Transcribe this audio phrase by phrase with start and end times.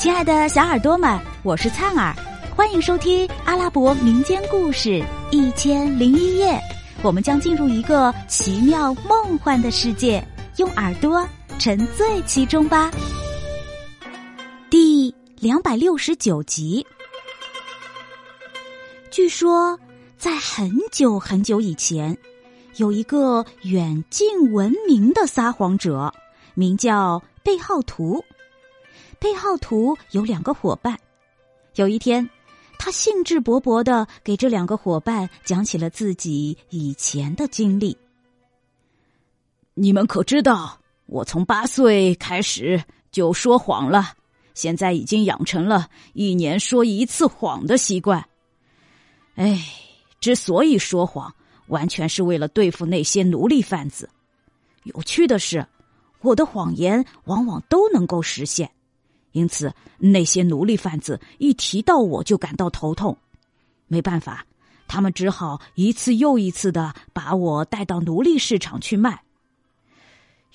[0.00, 2.16] 亲爱的小耳朵们，我是灿儿，
[2.56, 4.88] 欢迎收听阿拉伯民间故事
[5.30, 6.52] 《一千零一夜》。
[7.02, 10.26] 我们将进入一个奇妙梦幻的世界，
[10.56, 11.22] 用耳朵
[11.58, 12.90] 沉醉其中吧。
[14.70, 16.86] 第两百六十九集。
[19.10, 19.78] 据说，
[20.16, 22.16] 在很久很久以前，
[22.76, 26.10] 有一个远近闻名的撒谎者，
[26.54, 28.24] 名叫贝浩图。
[29.20, 30.98] 贝浩图有两个伙伴。
[31.74, 32.26] 有一天，
[32.78, 37.96] 他兴致勃勃的给这两个伙伴讲起了自己以前的经历。
[39.74, 44.14] 你们可知道，我从八岁开始就说谎了，
[44.54, 48.26] 现在已经养成了一年说一次谎的习惯。
[49.34, 49.62] 哎，
[50.18, 51.34] 之所以说谎，
[51.66, 54.08] 完全是为了对付那些奴隶贩子。
[54.84, 55.66] 有趣的是，
[56.22, 58.70] 我的谎言往往都能够实现。
[59.32, 63.16] 因此，那些奴隶贩子一提到我就感到头痛。
[63.86, 64.44] 没办法，
[64.88, 69.22] 他们只好一次又一次的把我带到奴隶市场去卖。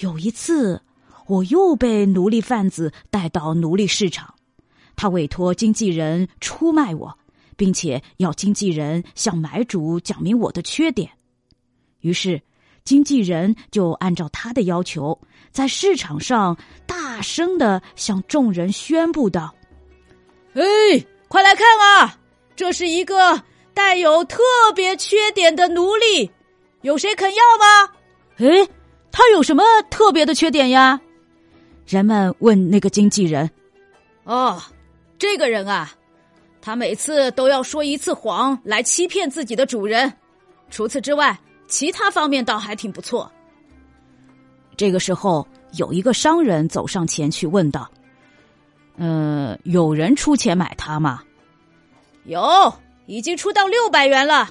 [0.00, 0.80] 有一次，
[1.26, 4.34] 我又被奴隶贩子带到奴隶市场，
[4.96, 7.18] 他委托经纪人出卖我，
[7.56, 11.10] 并且要经纪人向买主讲明我的缺点。
[12.00, 12.40] 于是，
[12.84, 16.56] 经纪人就按照他的要求，在市场上。
[16.86, 19.54] 大声的向众人宣布道
[20.54, 20.62] ：“哎，
[21.28, 22.18] 快来看啊！
[22.54, 23.42] 这是一个
[23.72, 24.42] 带有特
[24.74, 26.30] 别缺点的奴隶，
[26.82, 27.92] 有谁肯要吗？”
[28.36, 28.68] 哎，
[29.10, 31.00] 他有什么特别的缺点呀？
[31.86, 33.50] 人们问那个经纪人。
[34.24, 34.62] 哦，
[35.18, 35.90] 这个人啊，
[36.60, 40.12] 他每次都要说一次谎来欺骗自己的主人。
[40.70, 43.30] 除此之外，其他方面倒还挺不错。
[44.76, 45.46] 这个时候。
[45.72, 47.90] 有一个商人走上前去问道
[48.96, 51.22] ：“呃，有人出钱买它吗
[52.24, 52.72] ？”“有，
[53.06, 54.50] 已经出到六百元了。”“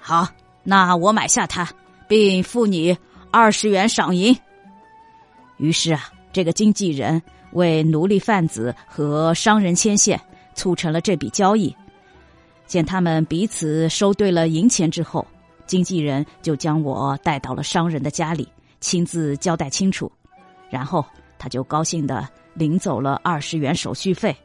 [0.00, 0.28] 好，
[0.62, 1.68] 那我买下它，
[2.08, 2.96] 并付你
[3.30, 4.36] 二十元赏银。”
[5.58, 7.20] 于是啊，这个经纪人
[7.52, 10.20] 为奴隶贩子和商人牵线，
[10.54, 11.74] 促成了这笔交易。
[12.66, 15.26] 见他们彼此收对了银钱之后，
[15.66, 18.46] 经纪人就将我带到了商人的家里。
[18.80, 20.10] 亲自交代清楚，
[20.70, 21.04] 然后
[21.38, 24.36] 他就高兴的领走了二十元手续费。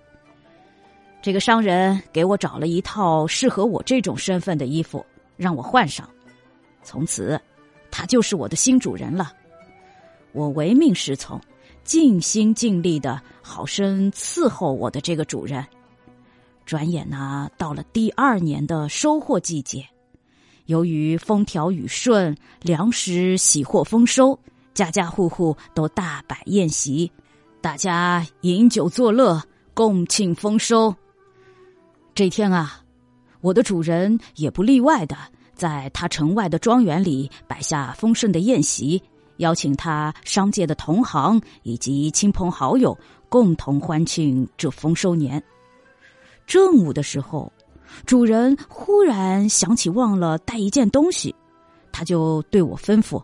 [1.22, 5.06] 这个商人给我找了一套适合我这种身份的衣服，
[5.38, 6.10] 让我换上。
[6.84, 7.40] 从此，
[7.90, 9.32] 他就是我的新主人了。
[10.34, 11.40] 我唯命是从，
[11.84, 15.66] 尽心尽力的好生伺候我的这个主人。
[16.66, 19.86] 转眼呢，到了第二年的收获季节。
[20.66, 24.40] 由于风调雨顺，粮食喜获丰收，
[24.74, 27.12] 家家户户都大摆宴席，
[27.60, 30.96] 大家饮酒作乐，共庆丰收。
[32.16, 32.82] 这天啊，
[33.42, 35.18] 我的主人也不例外的，
[35.54, 39.04] 在他城外的庄园里摆下丰盛的宴席，
[39.38, 42.98] 邀请他商界的同行以及亲朋好友
[43.28, 45.44] 共同欢庆这丰收年。
[46.48, 47.52] 正午的时候。
[48.06, 51.34] 主人忽然想起忘了带一件东西，
[51.92, 53.22] 他就对我吩咐：“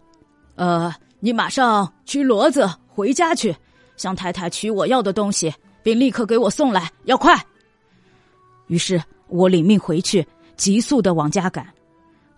[0.56, 3.56] 呃，你马上驱骡子回家去，
[3.98, 5.54] 向太太取我要的东西，
[5.84, 7.36] 并立刻给我送来，要快。”
[8.68, 10.26] 于是我领命回去，
[10.56, 11.68] 急速的往家赶。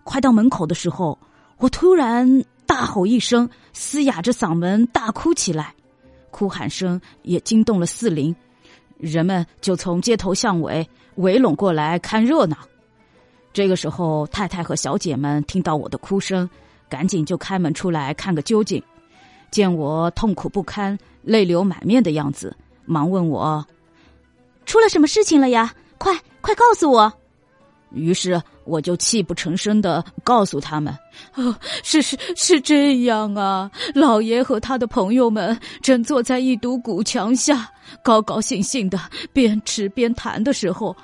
[0.04, 1.18] 快到门口的时候，
[1.58, 5.74] 我突然大吼一声，嘶哑着嗓门大哭起来，
[6.30, 8.34] 哭喊声也惊动了四邻。
[8.96, 12.56] 人们就从街头巷尾围拢过来看热闹。
[13.52, 16.48] 这个时候，太太和小姐们听到我的哭声，
[16.88, 18.82] 赶紧就开门出来看个究竟。
[19.50, 22.56] 见我痛苦不堪、泪流满面的样子，
[22.86, 23.66] 忙问我
[24.64, 25.74] ：“出了什么事情了呀？
[25.98, 27.12] 快快告诉我！”
[27.92, 30.96] 于是我就泣不成声的告诉他们
[31.34, 33.70] ：“哦，是是是这样啊！
[33.94, 37.68] 老爷和他的朋友们正坐在一堵古墙下，
[38.02, 38.98] 高高兴兴的
[39.32, 40.96] 边吃边谈的时候，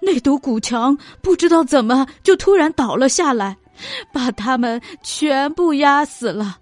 [0.00, 3.56] 那堵古墙不知道怎么就突然倒了下来，
[4.12, 6.58] 把他们全部压死了。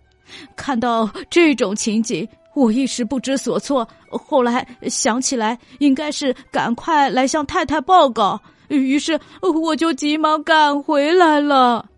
[0.57, 3.87] 看到这种情景，我一时不知所措。
[4.11, 11.89] 后来想起来，应该是赶快来向太太报告。”于是我就急忙赶回来了。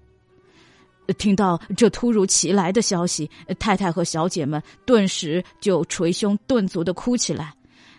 [1.19, 3.29] 听到这突如其来的消息，
[3.59, 7.53] 太太和小姐们顿时就捶胸顿足的哭起来，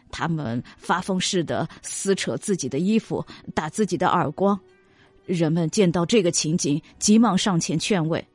[0.10, 4.58] 他们发疯似的撕扯自己的衣服，打自己的耳光。
[5.26, 8.26] 人们见到这个情景，急忙上前劝慰。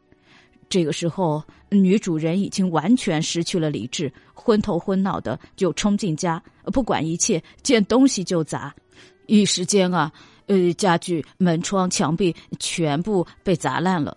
[0.68, 6.42] 这个时候，女主人已经完全失去了理智，昏头昏脑的就冲进家，
[6.72, 8.74] 不管一切，见东西就砸。
[9.26, 10.11] 一时间啊，
[10.46, 14.17] 呃，家具、门窗、墙壁全部被砸烂了。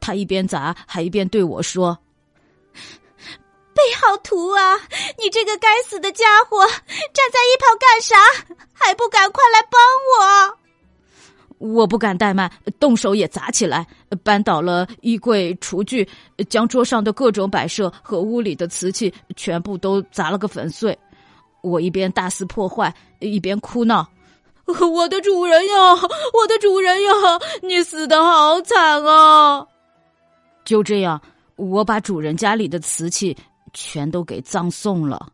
[0.00, 1.98] 他一边砸，还一边对我说
[3.74, 4.76] ：“贝浩图啊，
[5.18, 8.16] 你这个该死的家伙，站在一旁干啥？
[8.72, 10.58] 还不赶快来帮我！”
[11.58, 12.50] 我不敢怠慢，
[12.80, 13.86] 动手也砸起来，
[14.24, 16.08] 搬倒了衣柜、厨具，
[16.48, 20.98] 将桌上的各种摆设和屋里的瓷器全部都砸了个粉碎。
[21.62, 24.04] 我一边大肆破坏，一边哭闹
[24.92, 25.94] ：“我的主人呀，
[26.32, 27.12] 我的主人呀，
[27.62, 29.66] 你死的好惨啊！”
[30.64, 31.20] 就这样，
[31.56, 33.36] 我把主人家里的瓷器
[33.72, 35.28] 全都给葬送了。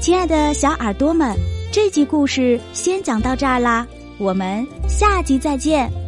[0.00, 1.36] 亲爱的小耳朵们，
[1.72, 3.86] 这集故事先讲到这儿啦。
[4.18, 6.07] 我们下集再见。